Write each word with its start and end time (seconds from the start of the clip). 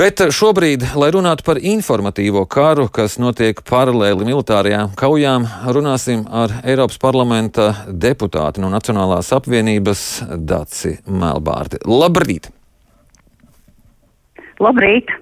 Bet 0.00 0.16
šobrīd, 0.32 0.80
lai 0.96 1.10
runātu 1.12 1.44
par 1.44 1.58
informatīvo 1.60 2.46
karu, 2.48 2.86
kas 2.88 3.18
notiek 3.20 3.58
paralēli 3.68 4.24
militārajām 4.24 4.94
kaujām, 4.96 5.44
runāsim 5.76 6.22
ar 6.24 6.54
Eiropas 6.64 6.96
parlamenta 7.02 7.66
deputāti 7.84 8.64
no 8.64 8.70
Nacionālās 8.72 9.28
apvienības 9.36 10.04
Daci 10.48 10.94
Melbārdi. 11.04 11.82
Labrīt! 11.84 12.48
Labrīt! 14.64 15.12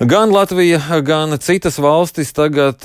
Gan 0.00 0.30
Latvija, 0.32 0.80
gan 1.00 1.38
citas 1.38 1.78
valstis 1.78 2.30
tagad 2.32 2.80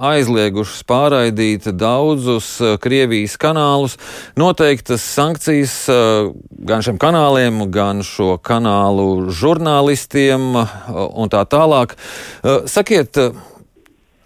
aizliegušas 0.00 0.86
pārraidīt 0.88 1.66
daudzus 1.76 2.46
eh, 2.64 2.78
Krievijas 2.80 3.34
kanālus. 3.36 3.98
Noteiktas 4.40 5.04
sankcijas 5.04 5.74
eh, 5.92 6.30
gan 6.70 6.80
šiem 6.80 6.96
kanāliem, 6.96 7.58
gan 7.68 8.00
šo 8.00 8.38
kanālu 8.40 9.28
žurnālistiem 9.36 10.46
eh, 10.62 10.72
un 10.96 11.28
tā 11.28 11.42
tālāk. 11.44 11.92
Sakiet, 12.72 13.20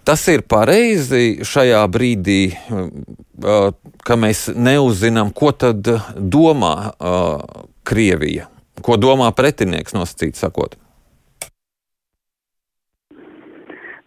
tas 0.07 0.23
ir 0.31 0.47
pareizi 0.47 1.43
šajā 1.43 1.81
brīdī, 1.91 2.39
ka 4.07 4.17
mēs 4.23 4.45
neuzzinām, 4.55 5.33
ko 5.35 5.51
tad 5.51 5.83
domā 6.15 6.93
Krievija, 7.83 8.47
ko 8.79 8.95
domā 8.95 9.33
pretinieks 9.35 9.99
nosacīt 9.99 10.39
sakot. 10.39 10.79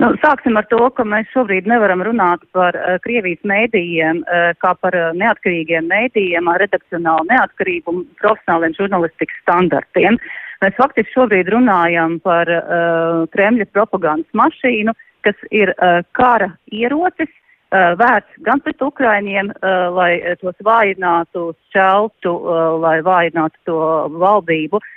Nu, 0.03 0.09
sāksim 0.19 0.57
ar 0.59 0.67
to, 0.71 0.81
ka 0.97 1.05
mēs 1.07 1.29
šobrīd 1.31 1.69
nevaram 1.71 2.03
runāt 2.03 2.43
par 2.57 2.75
uh, 2.75 2.97
Krievijas 3.05 3.43
mēdījiem 3.47 4.25
uh, 4.25 4.49
kā 4.59 4.73
par 4.83 4.97
uh, 4.99 5.13
neatkarīgiem 5.15 5.87
mēdījiem 5.91 6.51
ar 6.51 6.59
redakcionālu 6.65 7.29
neatkarību 7.31 7.95
un 7.95 8.01
profesionāliem 8.23 8.75
žurnalistikas 8.79 9.39
standartiem. 9.45 10.19
Mēs 10.65 10.75
faktiski 10.81 11.15
šobrīd 11.15 11.53
runājam 11.55 12.19
par 12.27 12.51
uh, 12.51 13.23
Kremļa 13.35 13.69
propagandas 13.71 14.35
mašīnu, 14.35 14.97
kas 15.27 15.47
ir 15.55 15.71
uh, 15.77 16.01
kara 16.19 16.51
ierocis, 16.75 17.31
uh, 17.31 17.95
vērts 18.01 18.43
gan 18.49 18.65
pret 18.67 18.83
Ukraiņiem, 18.83 19.55
uh, 19.55 19.95
lai 19.95 20.11
tos 20.43 20.59
vājinātu, 20.67 21.53
šķeltu, 21.69 22.35
uh, 22.35 22.67
lai 22.83 22.99
vājinātu 23.07 23.63
to 23.71 23.81
valdību, 24.19 24.83
Uh, 24.83 24.91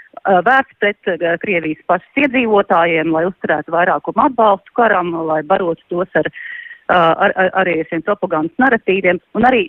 vērts 0.47 0.79
pret 0.81 1.11
uh, 1.11 1.35
Krievijas 1.41 1.81
pašas 1.89 2.23
iedzīvotājiem, 2.23 3.11
lai 3.13 3.25
uzturētu 3.29 3.73
vairākumu 3.75 4.25
atbalstu 4.27 4.75
karam, 4.77 5.13
lai 5.27 5.41
barotu 5.47 5.83
tos 5.91 6.19
ar, 6.19 6.27
uh, 6.27 7.13
ar, 7.27 7.33
ar, 7.35 7.53
arī 7.63 7.79
ar 7.81 7.89
šiem 7.91 8.03
propagandas 8.07 8.63
narratīviem. 8.63 9.21
Un 9.37 9.47
arī 9.47 9.67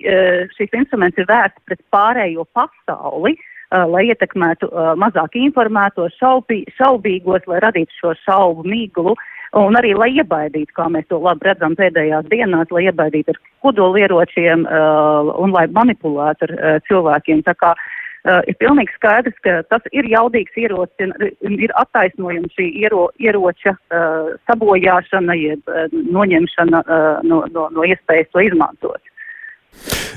šis 0.56 0.74
instruments 0.80 1.18
ir 1.18 1.28
vērts 1.30 1.62
pret 1.68 1.82
pārējo 1.94 2.46
pasauli, 2.56 3.36
lai 3.68 4.06
ietekmētu 4.08 4.70
mazāk 4.96 5.34
informētos, 5.36 6.14
šaubī, 6.16 6.62
šaubīgos, 6.78 7.44
lai 7.50 7.58
radītu 7.60 7.98
šo 7.98 8.14
šaubu 8.22 8.64
mīglu. 8.64 9.12
Un 9.56 9.76
arī, 9.80 9.94
lai 9.96 10.08
iebaidītu, 10.12 10.72
kā 10.76 10.86
mēs 10.92 11.06
to 11.08 11.18
labi 11.24 11.48
redzam 11.48 11.76
pēdējās 11.76 12.26
dienās, 12.32 12.68
lai 12.72 12.86
iebaidītu 12.88 13.32
ar 13.32 13.38
kodolieročiem 13.64 14.64
uh, 14.64 15.30
un 15.40 15.52
lai 15.56 15.66
manipulētu 15.72 16.48
ar 16.48 16.52
uh, 16.56 16.80
cilvēkiem. 16.88 17.40
Tā 17.46 17.54
kā 17.56 17.70
uh, 17.72 17.86
uh, 18.26 18.40
ir 18.50 18.56
pilnīgi 18.60 18.94
skaidrs, 18.96 19.36
ka 19.44 19.58
tas 19.70 19.84
ir 19.92 20.08
jaudīgs 20.10 20.56
ierocis 20.58 21.12
un 21.46 21.58
ir 21.58 21.74
attaisnojama 21.80 22.50
šī 22.54 22.70
iero, 22.84 23.08
ieroča 23.20 23.74
uh, 23.74 24.32
sabojāšana, 24.50 25.36
jeb 25.38 25.62
uh, 25.70 25.86
noņemšana 25.92 26.82
uh, 26.86 27.10
no, 27.28 27.44
no, 27.52 27.68
no 27.74 27.86
iespējas 27.86 28.32
to 28.32 28.44
izmantot. 28.46 29.02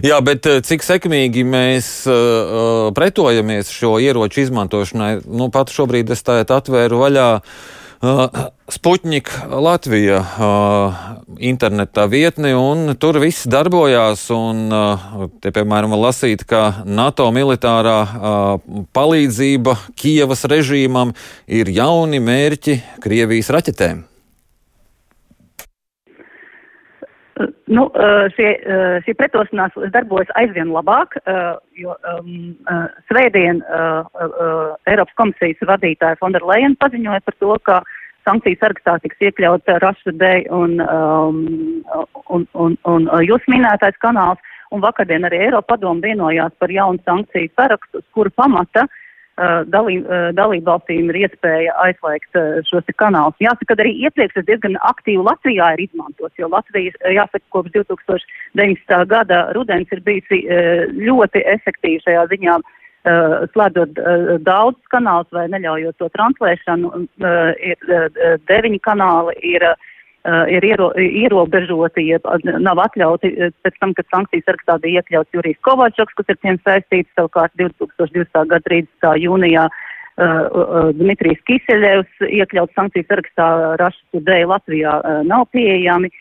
Jā, 0.02 0.18
bet 0.26 0.48
cik 0.66 0.82
sekmīgi 0.82 1.44
mēs 1.46 1.92
uh, 2.10 2.90
pretojamies 2.98 3.70
šo 3.70 4.00
ieroču 4.02 4.42
izmantošanai? 4.48 5.12
Nu, 5.28 5.52
pat 5.54 5.70
šobrīd 5.70 6.10
es 6.16 6.26
tā 6.26 6.42
atvēru 6.42 7.04
vaļā 7.04 7.30
Uh, 7.42 7.81
Sputnik 8.72 9.30
Latvija 9.46 10.22
internetā 11.38 12.08
vietni, 12.10 12.54
un 12.58 12.96
tur 12.98 13.20
viss 13.22 13.46
darbojās. 13.46 14.24
Un, 14.34 14.74
te, 15.44 15.54
piemēram, 15.54 15.94
lasīt, 16.02 16.48
ka 16.50 16.82
NATO 16.86 17.30
militārā 17.36 17.98
palīdzība 18.96 19.78
Kievas 19.94 20.48
režīmam 20.50 21.14
ir 21.46 21.70
jauni 21.70 22.24
mērķi 22.24 22.80
Krievijas 23.04 23.54
raķetēm. 23.54 24.08
Nu, 27.72 27.88
šie, 28.36 28.50
šī 29.06 29.16
pretošanās 29.20 29.76
darbojas 29.94 30.32
aizvien 30.40 30.72
labāk, 30.74 31.18
jo 31.80 31.96
um, 32.14 32.54
svētdien 33.10 33.62
Eiropas 34.90 35.18
komisijas 35.20 35.68
vadītāja 35.70 36.20
Fonda 36.22 36.42
Lejena 36.46 36.80
paziņoja 36.82 37.24
par 37.26 37.38
to, 37.44 37.58
ka 37.68 37.82
sankciju 38.28 38.60
sarakstā 38.62 38.98
tiks 39.02 39.28
iekļauts 39.30 39.78
Russia 39.84 40.14
Day 40.14 40.46
un, 40.54 40.78
um, 40.86 41.44
un, 42.30 42.48
un, 42.54 42.78
un 42.86 43.12
jūs 43.26 43.48
minētais 43.52 43.98
kanāls. 44.04 44.42
Un 44.72 44.80
vakardien 44.80 45.26
arī 45.28 45.42
Eiropa 45.50 45.74
padomu 45.74 46.00
vienojās 46.00 46.54
par 46.62 46.72
jaunu 46.72 47.02
sankciju 47.04 47.50
sarakstu, 47.60 48.00
uz 48.00 48.06
kuru 48.16 48.32
pamata 48.40 48.86
uh, 48.86 48.86
Uh, 48.86 48.88
uh, 48.88 49.01
dalību 49.72 50.66
valstīm 50.68 51.10
ir 51.12 51.20
iespēja 51.24 51.76
aizslēgt 51.86 52.40
uh, 52.40 52.60
šos 52.68 52.90
kanālus. 53.02 53.40
Jāsaka, 53.44 53.74
ka 53.74 53.84
arī 53.84 53.94
iepriekš 54.06 54.38
tas 54.38 54.48
diezgan 54.50 54.78
aktīvi 54.90 55.24
Latvijā 55.28 55.72
ir 55.76 55.86
izmantots, 55.88 56.38
jo 56.40 56.50
Latvijas, 56.52 56.98
jāsaka, 57.06 57.44
kopš 57.56 57.74
2019. 57.78 59.00
gada 59.12 59.42
rudens 59.58 59.92
ir 59.92 60.04
bijusi 60.06 60.44
ļoti 61.02 61.44
efektīva 61.56 62.06
šajā 62.06 62.26
ziņā, 62.34 62.58
slēdzot 63.54 63.98
daudz 64.46 64.92
kanālus 64.94 65.32
vai 65.34 65.48
neļaujot 65.50 65.98
to 65.98 66.10
translēšanu. 66.14 66.92
Ir 67.66 67.88
deviņi 68.52 68.82
kanāli, 68.86 69.34
ir 69.56 69.66
uh, 69.72 69.88
ir 70.26 70.66
iero, 70.66 70.92
ierobežoti, 70.98 72.04
ja 72.12 72.20
nav 72.62 72.82
atļauti 72.84 73.32
pēc 73.66 73.78
tam, 73.82 73.94
kad 73.98 74.06
sankcijas 74.14 74.46
sarakstā 74.46 74.78
bija 74.84 75.02
iekļauts 75.02 75.34
Jurijs 75.34 75.62
Kovačoks, 75.66 76.14
kas 76.18 76.30
ir 76.30 76.38
tiem 76.42 76.60
saistīts 76.66 77.10
savukārt 77.18 77.56
2020. 77.58 78.30
gada 78.52 78.62
30. 78.70 79.16
jūnijā. 79.26 79.70
Uh, 80.22 80.92
Dmitrijs 80.94 81.40
Kiseļevs 81.48 82.26
iekļauts 82.28 82.76
sankciju 82.78 83.08
sarakstā 83.08 83.46
Rašas 83.80 84.26
dēļ 84.28 84.44
Latvijā 84.52 84.98
uh, 85.00 85.22
nav 85.26 85.48
pieejami. 85.56 86.12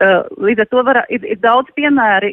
Uh, 0.00 0.28
līdz 0.44 0.62
ar 0.62 0.68
to 0.70 0.82
var, 0.86 1.00
ir, 1.10 1.24
ir 1.24 1.40
daudz 1.40 1.72
piemēri, 1.74 2.30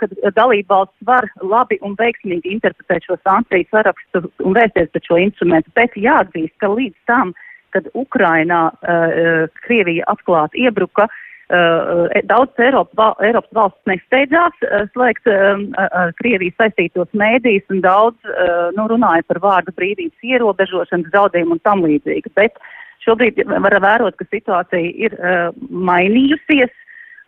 kad 0.00 0.14
dalībvalsts 0.34 1.04
var 1.06 1.28
labi 1.44 1.78
un 1.84 1.94
veiksmīgi 2.00 2.50
interpretēt 2.56 3.06
šo 3.06 3.18
sankciju 3.20 3.68
sarakstu 3.70 4.24
un 4.42 4.56
vērsties 4.56 4.90
pret 4.90 5.06
šo 5.06 5.20
instrumentu, 5.20 5.70
bet 5.78 5.94
jāatzīst, 6.00 6.56
ka 6.64 6.72
līdz 6.72 6.96
tam 7.12 7.30
uh, 7.36 7.47
kad 7.78 7.88
Ukrainā 7.94 8.66
uh, 8.74 9.48
Krievija 9.64 10.10
atklāti 10.12 10.66
iebruka, 10.66 11.08
Uh, 11.48 12.10
daudz 12.28 12.52
Eiropa, 12.60 13.14
Eiropas 13.24 13.54
valsts 13.56 13.88
nesteidzās 13.88 14.58
uh, 14.66 14.82
slēgt 14.92 15.30
uh, 15.32 15.62
ar 15.80 16.10
Krieviju 16.20 16.52
saistītos 16.60 17.08
mēdīs 17.16 17.64
un 17.72 17.80
daudz 17.80 18.20
uh, 18.28 18.66
nu, 18.76 18.84
runāja 18.90 19.24
par 19.24 19.40
vārdu 19.40 19.72
brīvības 19.78 20.28
ierobežošanas 20.28 21.08
zaudējumu 21.14 21.56
un 21.56 21.62
tam 21.64 21.86
līdzīgi. 21.86 22.34
Bet 22.36 22.60
šobrīd 23.06 23.40
var 23.48 23.78
vērot, 23.80 24.20
ka 24.20 24.28
situācija 24.28 24.92
ir 24.92 25.16
uh, 25.16 25.48
mainījusies. 25.72 26.76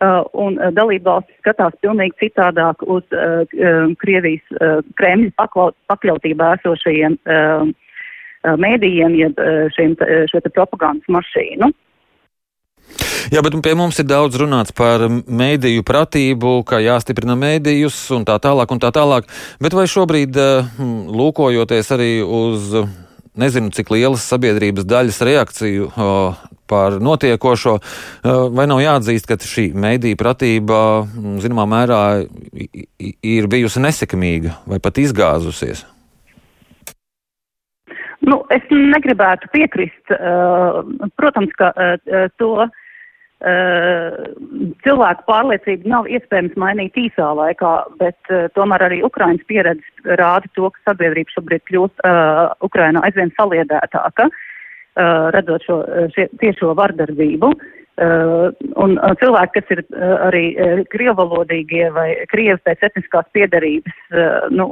Uh, 0.01 0.21
un 0.37 0.61
uh, 0.61 0.69
dalībvalstis 0.73 1.41
skatās 1.41 1.73
pilnīgi 1.81 2.27
citādāk 2.27 2.85
uz 2.85 3.01
uh, 3.17 3.41
Krievijas, 4.01 4.45
Kremļa 5.01 5.49
pakļautībā 5.89 6.55
esošajiem 6.59 7.17
Uh, 7.25 7.73
mēdījiem, 8.43 9.15
jeb 9.19 9.39
uh, 9.41 9.63
šiem, 9.75 9.95
uh, 9.99 10.25
šo 10.31 10.43
propagandas 10.49 11.09
mašīnu. 11.11 11.71
Jā, 13.31 13.39
bet 13.45 13.53
pie 13.63 13.71
mums 13.77 13.99
ir 14.01 14.07
daudz 14.09 14.35
runāts 14.41 14.73
par 14.75 15.05
mēdīju 15.07 15.85
pratību, 15.87 16.57
ka 16.67 16.81
jāstiprina 16.83 17.37
mēdījus 17.39 17.99
un 18.17 18.25
tā 18.27 18.35
tālāk 18.43 18.73
un 18.73 18.81
tā 18.81 18.89
tālāk. 18.91 19.29
Bet 19.63 19.77
vai 19.77 19.85
šobrīd, 19.87 20.35
lūkojoties 21.21 21.93
arī 21.95 22.09
uz 22.25 22.73
nezinu, 23.39 23.71
cik 23.71 23.93
lielas 23.93 24.25
sabiedrības 24.27 24.87
daļas 24.89 25.21
reakciju 25.27 25.87
par 26.71 26.97
notiekošo, 27.03 27.77
vai 28.55 28.67
nav 28.67 28.81
jāatzīst, 28.83 29.27
ka 29.27 29.39
šī 29.39 29.69
mēdīja 29.75 30.19
pratība 30.19 30.81
zināmā 31.43 31.67
mērā 31.71 32.03
ir 33.23 33.49
bijusi 33.51 33.83
nesekmīga 33.83 34.57
vai 34.67 34.79
pat 34.83 34.99
izgāzusies? 35.03 35.85
Nu, 38.27 38.43
es 38.53 38.65
negribētu 38.69 39.49
piekrist. 39.53 40.13
Uh, 40.13 40.83
protams, 41.17 41.53
ka 41.57 41.71
uh, 41.73 42.27
to 42.37 42.51
uh, 42.61 42.69
cilvēku 44.85 45.25
pārliecību 45.29 45.89
nav 45.89 46.09
iespējams 46.11 46.59
mainīt 46.61 46.99
īsā 47.01 47.31
laikā, 47.39 47.73
bet 48.01 48.33
tomēr 48.57 48.85
arī 48.89 49.01
Ukrainas 49.07 49.41
pieredze 49.49 50.15
rāda 50.21 50.49
to, 50.53 50.69
ka 50.69 50.91
sabiedrība 50.91 51.33
šobrīd 51.33 51.65
kļūst 51.71 52.05
Ukrainā 52.67 53.01
aizvien 53.07 53.33
saliedētāka, 53.39 54.29
redzot 55.33 55.65
šo 55.65 55.79
tiešo 56.43 56.75
vardarbību. 56.77 57.49
Uh, 57.49 57.80
un 58.01 58.95
uh, 58.97 59.11
cilvēki, 59.21 59.53
kas 59.57 59.73
ir 59.75 59.83
uh, 59.83 60.15
arī 60.27 60.43
krievalodīgie 60.93 61.89
vai 61.95 62.07
krievi 62.31 62.57
pēc 62.65 62.87
etniskās 62.89 63.27
piedarības, 63.35 63.99
nu, 64.55 64.67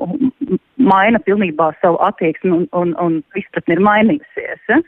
maina 0.81 1.21
pilnībā 1.25 1.71
savu 1.81 1.99
attieksmi 2.07 2.51
un, 2.55 2.65
un, 2.77 2.95
un 3.03 3.19
izpratni 3.39 3.77
ir 3.77 3.85
mainījusies. 3.85 4.65
Ja? 4.71 4.81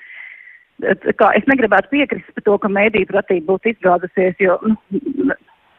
kā 1.20 1.28
es 1.38 1.46
negribētu 1.46 1.92
piekrist 1.92 2.30
par 2.34 2.46
to, 2.48 2.58
ka 2.58 2.70
mēdī 2.72 3.04
pratība 3.06 3.54
būtu 3.54 3.70
izgāzusies, 3.76 4.34
jo 4.42 4.58
nu, 4.66 5.36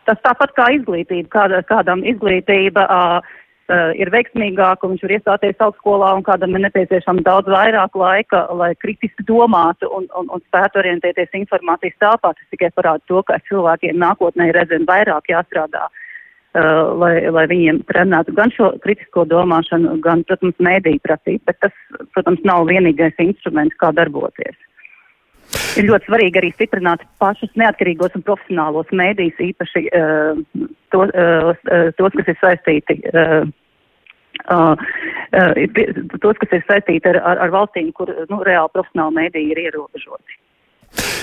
tas 0.06 0.20
tāpat 0.22 0.54
kā 0.54 0.68
izglītība, 0.76 1.28
kāda, 1.32 1.62
kādam 1.66 2.04
izglītība. 2.06 2.86
Uh, 2.86 3.38
uh, 3.70 3.92
ir 3.98 4.10
veiksmīgāka, 4.14 4.88
viņš 4.88 5.04
var 5.04 5.14
iestāties 5.16 5.64
augstskolā 5.66 6.12
un 6.16 6.24
kādam 6.26 6.56
ir 6.56 6.64
nepieciešams 6.66 7.24
daudz 7.26 7.50
vairāk 7.52 7.98
laika, 7.98 8.44
lai 8.58 8.72
kritiski 8.82 9.26
domātu 9.28 9.90
un, 9.92 10.08
un, 10.18 10.30
un 10.32 10.44
spētu 10.48 10.82
orientēties 10.82 11.36
informācijas 11.42 11.98
telpā. 12.02 12.32
Tas 12.38 12.54
tikai 12.54 12.72
parāda 12.76 13.04
to, 13.10 13.22
ka 13.28 13.40
cilvēkiem 13.50 14.00
nākotnē 14.02 14.48
ir 14.50 14.58
redzami 14.60 14.88
vairāk 14.88 15.30
jāstrādā. 15.32 15.88
Uh, 16.52 16.92
lai, 17.00 17.14
lai 17.32 17.46
viņiem 17.48 17.78
trenētu 17.88 18.34
gan 18.36 18.50
šo 18.52 18.74
kritisko 18.84 19.24
domāšanu, 19.24 19.94
gan, 20.04 20.20
protams, 20.28 20.58
mēdīju 20.60 21.00
prasību, 21.00 21.40
bet 21.48 21.62
tas, 21.64 21.78
protams, 22.12 22.42
nav 22.44 22.66
vienīgais 22.68 23.16
instruments, 23.24 23.78
kā 23.80 23.88
darboties. 23.96 24.58
Ir 25.76 25.88
ļoti 25.88 26.08
svarīgi 26.08 26.40
arī 26.40 26.50
stiprināt 26.52 27.02
pašus 27.20 27.50
neatkarīgos 27.60 28.14
un 28.16 28.24
profesionālos 28.26 28.92
mēdījus, 28.92 29.40
īpaši 29.52 29.82
uh, 29.88 30.68
to, 30.92 31.06
uh, 31.08 31.52
tos, 31.98 32.16
kas 32.18 32.32
ir 32.32 32.40
saistīti 32.44 33.00
uh, 33.12 33.50
Uh, 34.50 34.74
uh, 35.38 35.52
tos, 36.18 36.38
kas 36.40 36.54
ir 36.56 36.62
saistīti 36.66 37.06
ar, 37.12 37.20
ar, 37.20 37.40
ar 37.44 37.52
valstīm, 37.52 37.92
kur 37.94 38.10
nu, 38.30 38.40
reāli 38.42 38.72
profesionāli 38.74 39.20
mēdīji 39.20 39.52
ir 39.52 39.60
ierobežoti. 39.68 40.38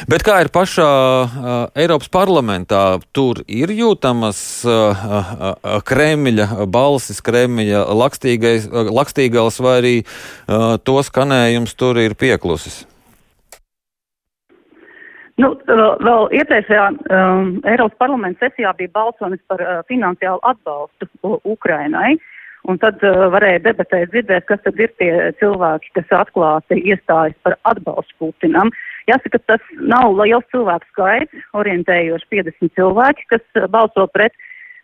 Bet 0.10 0.24
kā 0.26 0.38
ir 0.42 0.50
pašā 0.54 0.86
uh, 0.86 1.50
Eiropas 1.78 2.08
parlamentā, 2.14 2.84
tur 3.14 3.42
ir 3.46 3.74
jūtamas 3.76 4.40
uh, 4.66 5.04
uh, 5.20 5.82
Kremļa 5.86 6.70
balsis, 6.72 7.20
Kremļa 7.26 7.84
lakstīgals 7.92 9.60
vai 9.66 9.76
arī 9.82 9.96
uh, 10.06 10.78
to 10.80 11.02
skanējums 11.06 11.76
tur 11.78 12.00
ir 12.00 12.16
pieklusis? 12.18 12.86
Nu, 15.40 15.54
vēl 16.04 16.26
iepriekšējā 16.36 16.86
um, 16.92 17.54
Eiropas 17.70 18.00
parlamenta 18.02 18.48
sesijā 18.48 18.74
bija 18.76 18.92
balsojums 18.98 19.40
par 19.48 19.62
uh, 19.64 19.80
finansiālu 19.88 20.42
atbalstu 20.50 21.08
Ukrainai. 21.48 22.18
Un 22.68 22.80
tad 22.82 23.00
uh, 23.08 23.30
varēja 23.32 23.62
debatēt, 23.70 24.12
dzirdēt, 24.12 24.46
kas 24.50 24.60
tad 24.66 24.82
ir 24.84 24.92
tie 25.00 25.12
cilvēki, 25.40 25.94
kas 25.96 26.12
atklāti 26.18 26.82
iestājas 26.92 27.38
par 27.48 27.56
atbalstu 27.72 28.18
Putinam. 28.20 28.74
Jāsaka, 29.08 29.40
tas 29.48 29.72
nav 29.80 30.12
liels 30.20 30.46
cilvēku 30.52 30.92
skaits, 30.92 31.48
orientējoši 31.56 32.30
50 32.36 32.76
cilvēki, 32.76 33.30
kas 33.32 33.46
uh, 33.56 33.70
balso 33.72 34.10
pret. 34.12 34.36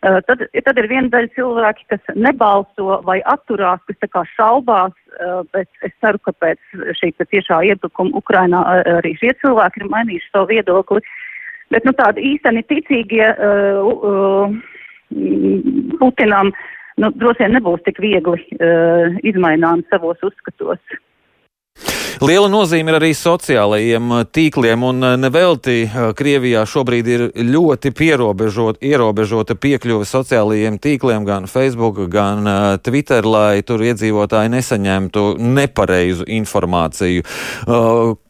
Uh, 0.06 0.20
tad, 0.28 0.44
tad 0.62 0.78
ir 0.78 0.86
viena 0.86 1.10
daļa 1.10 1.32
cilvēki, 1.34 1.86
kas 1.90 2.12
nebalso 2.14 3.00
vai 3.08 3.16
atturās, 3.26 3.80
kas 3.88 3.98
tā 4.04 4.08
kā 4.12 4.22
šaubās, 4.36 4.94
uh, 5.18 5.40
bet 5.56 5.66
es 5.86 5.94
ceru, 6.04 6.20
ka 6.22 6.34
pēc 6.44 6.60
šī 7.00 7.10
tiešā 7.18 7.62
iebrukuma 7.72 8.14
Ukrainā 8.20 8.60
uh, 8.62 8.92
arī 9.00 9.16
šie 9.18 9.32
cilvēki 9.40 9.82
ir 9.82 9.90
mainījuši 9.90 10.30
savu 10.30 10.52
viedokli. 10.52 11.02
Bet 11.74 11.88
nu, 11.88 11.96
tādi 11.98 12.22
īsteni 12.34 12.62
ticīgie 12.70 13.26
uh, 13.34 13.90
uh, 14.12 14.54
Putinam 15.98 16.52
nu, 17.02 17.10
droši 17.18 17.44
vien 17.44 17.56
nebūs 17.56 17.82
tik 17.86 17.98
viegli 18.02 18.46
uh, 18.60 19.18
izmaināms 19.26 19.90
savos 19.90 20.22
uzskatos. 20.26 20.80
Liela 22.16 22.48
nozīme 22.48 22.88
ir 22.88 22.96
arī 22.96 23.10
sociālajiem 23.12 24.12
uh, 24.14 24.22
tīkliem, 24.24 24.80
un 24.88 25.04
uh, 25.04 25.16
nevelti 25.20 25.82
uh, 25.84 26.14
Krievijā 26.16 26.62
šobrīd 26.64 27.10
ir 27.12 27.24
ļoti 27.44 27.92
ierobežota 27.92 29.56
piekļuve 29.60 30.08
sociālajiem 30.08 30.78
tīkliem, 30.80 31.26
gan 31.28 31.44
Facebook, 31.44 32.00
gan 32.08 32.48
Twitter, 32.80 33.26
lai 33.28 33.60
tur 33.66 33.84
iedzīvotāji 33.84 34.48
nesaņemtu 34.54 35.36
nepareizu 35.38 36.24
informāciju. 36.24 37.22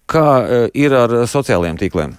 Kā 0.06 0.28
ir 0.74 0.94
ar 0.94 1.14
sociālajiem 1.30 1.78
tīkliem? 1.78 2.14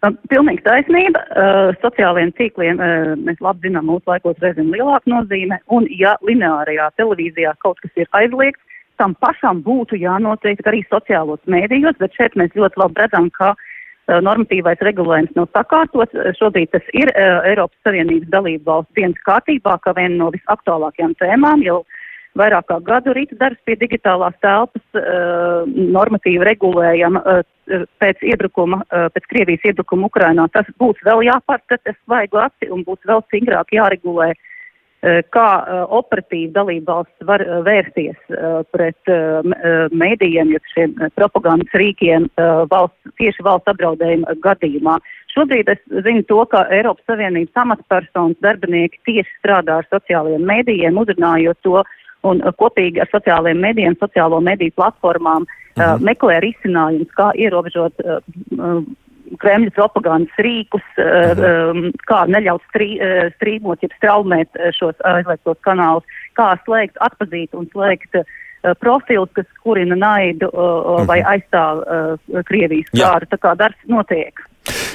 Pilnīgi 0.00 0.64
taisnība. 0.64 1.22
Uh, 1.30 1.70
sociālajiem 1.82 2.32
tīkliem 2.38 2.80
uh, 2.80 3.12
mēs 3.20 3.38
labi 3.44 3.68
zinām, 3.68 3.90
mūsu 3.90 4.08
laikos 4.08 4.38
reizēm 4.40 4.72
lielāka 4.72 5.10
nozīme. 5.12 5.60
Un, 5.68 5.86
ja 5.92 6.14
lineārajā 6.24 6.88
televīzijā 6.96 7.52
kaut 7.60 7.82
kas 7.84 7.92
ir 8.00 8.08
aizliegts, 8.16 8.64
tam 9.00 9.16
pašam 9.24 9.62
būtu 9.64 9.98
jānotiek 10.00 10.60
arī 10.68 10.84
sociālos 10.88 11.40
mēdījos, 11.50 11.98
bet 12.00 12.16
šeit 12.18 12.36
mēs 12.38 12.52
ļoti 12.58 12.80
labi 12.82 13.00
redzam, 13.00 13.30
ka 13.36 13.54
uh, 13.54 14.18
normatīvais 14.26 14.82
regulējums 14.86 15.36
nav 15.38 15.48
sakārtots. 15.56 16.20
Šobrīd 16.40 16.72
tas 16.74 16.92
ir 16.96 17.12
uh, 17.14 17.40
Eiropas 17.48 17.88
Savienības 17.88 18.30
dalību 18.34 18.68
valsts 18.68 18.98
dienas 18.98 19.24
kārtībā, 19.28 19.78
kā 19.84 19.96
viena 19.96 20.18
no 20.20 20.30
visaktuālākajām 20.36 21.16
tēmām. 21.22 21.64
Jau 21.66 21.80
vairāk 22.38 22.68
kā 22.68 22.78
gadu 22.86 23.14
rīta 23.16 23.38
darbs 23.40 23.64
pie 23.66 23.78
digitālās 23.80 24.36
telpas 24.44 25.00
uh, 25.00 25.64
normatīvi 25.96 26.46
regulējama 26.52 27.24
uh, 27.24 27.42
pēc 28.02 28.22
iebrukuma, 28.34 28.84
uh, 28.84 29.08
pēc 29.14 29.26
Krievijas 29.32 29.66
iebrukuma 29.72 30.10
Ukrainā. 30.12 30.46
Tas 30.54 30.68
būs 30.82 31.00
vēl 31.06 31.24
jāpārskata 31.30 31.96
svaigu 32.04 32.44
aci 32.44 32.70
un 32.70 32.84
būs 32.86 33.02
vēl 33.08 33.24
stingrāk 33.26 33.74
jāregulē, 33.74 34.30
uh, 34.36 34.46
kā 35.32 35.48
uh, 35.60 35.84
operatīvi 35.96 36.50
dalībvalsts 36.52 37.24
var 37.28 37.40
uh, 37.40 37.60
vērsties 37.64 38.18
pret 38.74 39.12
mēdījiem, 39.96 40.50
ja 40.52 40.60
šiem 40.74 40.92
propagandas 41.16 41.72
rīkiem 41.80 42.28
valsts, 42.70 43.14
tieši 43.16 43.44
valsts 43.46 43.72
apdraudējuma 43.72 44.36
gadījumā. 44.44 44.98
Šobrīd 45.34 45.70
es 45.72 45.80
zinu 46.04 46.22
to, 46.28 46.42
ka 46.50 46.66
Eiropas 46.74 47.06
Savienības 47.08 47.62
amatpersonas 47.62 48.38
darbinieki 48.44 49.00
tieši 49.08 49.30
strādā 49.38 49.80
ar 49.80 49.88
sociālajiem 49.88 50.44
mēdījiem, 50.50 51.00
uzrunājot 51.00 51.60
to, 51.66 51.82
un 52.28 52.42
kopīgi 52.60 53.00
ar 53.00 53.10
sociālajiem 53.12 53.62
medijiem, 53.64 53.96
sociālo 54.00 54.40
mediju 54.44 54.76
platformām 54.76 55.46
uh, 55.46 55.54
mhm. 55.76 55.86
uh, 55.86 56.08
meklē 56.10 56.40
risinājumus, 56.44 57.12
kā 57.16 57.30
ierobežot 57.38 58.04
Kremļa 59.38 59.70
propagandas 59.76 60.42
rīkus, 60.42 60.84
uh, 60.98 61.32
mhm. 61.36 61.86
um, 61.86 62.04
kā 62.10 62.24
neļaut 62.30 62.64
strī, 62.70 62.92
uh, 62.98 63.30
strīmot, 63.38 63.82
jeb 63.84 63.94
straumēt 63.98 64.60
šos 64.78 64.98
aizliegtos 65.06 65.60
kanālus, 65.66 66.20
kā 66.38 66.52
slēgt, 66.66 66.98
atpazīt 67.04 67.54
un 67.54 67.68
slēgt 67.70 68.18
uh, 68.18 68.26
profilus, 68.82 69.30
kas 69.38 69.48
kurina 69.62 69.98
naidu 69.98 70.50
uh, 70.50 71.00
vai 71.08 71.20
aizstāv 71.36 71.84
uh, 71.84 72.42
Krievijas 72.48 72.90
kāru. 72.96 73.30
Tā 73.30 73.40
kā 73.40 73.54
darbs 73.58 73.90
notiek. 73.90 74.42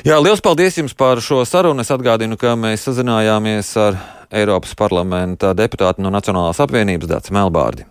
Jā, 0.06 0.20
liels 0.22 0.44
paldies 0.46 0.78
jums 0.78 0.94
par 0.94 1.22
šo 1.24 1.42
sarunu. 1.50 1.82
Es 1.82 1.90
atgādinu, 1.94 2.38
ka 2.38 2.54
mēs 2.60 2.86
sazinājāmies 2.86 3.72
ar 3.82 3.98
Eiropas 4.36 4.76
parlamenta 4.78 5.56
deputātu 5.58 6.06
no 6.06 6.14
Nacionālās 6.14 6.62
apvienības 6.62 7.10
Dācis 7.10 7.34
Melbārdi. 7.34 7.88